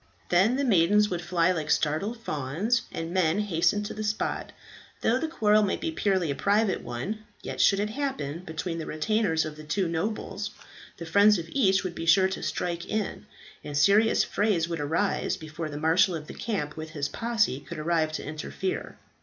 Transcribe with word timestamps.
Then 0.29 0.55
the 0.55 0.63
maidens 0.63 1.11
would 1.11 1.21
fly 1.21 1.51
like 1.51 1.69
startled 1.69 2.17
fawns, 2.17 2.81
and 2.91 3.13
men 3.13 3.37
hasten 3.39 3.83
to 3.83 3.93
the 3.93 4.03
spot; 4.03 4.51
though 5.01 5.19
the 5.19 5.27
quarrel 5.27 5.61
might 5.61 5.79
be 5.79 5.91
purely 5.91 6.31
a 6.31 6.35
private 6.35 6.81
one, 6.81 7.19
yet 7.43 7.61
should 7.61 7.79
it 7.79 7.91
happen 7.91 8.39
between 8.39 8.79
the 8.79 8.87
retainers 8.87 9.45
of 9.45 9.67
two 9.67 9.87
nobles, 9.87 10.49
the 10.97 11.05
friends 11.05 11.37
of 11.37 11.45
each 11.51 11.83
would 11.83 11.93
be 11.93 12.07
sure 12.07 12.29
to 12.29 12.41
strike 12.41 12.87
in, 12.89 13.27
and 13.63 13.77
serious 13.77 14.23
frays 14.23 14.67
would 14.67 14.79
arise 14.79 15.37
before 15.37 15.69
the 15.69 15.77
marshal 15.77 16.15
of 16.15 16.25
the 16.25 16.33
camp 16.33 16.75
with 16.75 16.89
his 16.89 17.07
posse 17.07 17.59
could 17.59 17.77
arrive 17.77 18.11
to 18.13 18.25
interfere. 18.25 18.97